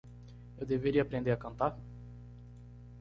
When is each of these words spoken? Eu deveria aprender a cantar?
Eu 0.57 0.65
deveria 0.65 1.03
aprender 1.03 1.29
a 1.29 1.37
cantar? 1.37 1.77